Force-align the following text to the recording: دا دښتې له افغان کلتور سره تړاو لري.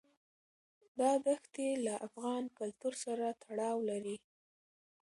دا 0.99 1.11
دښتې 1.27 1.67
له 1.85 1.93
افغان 2.07 2.43
کلتور 2.59 2.93
سره 3.05 3.25
تړاو 3.43 3.77
لري. 3.89 4.17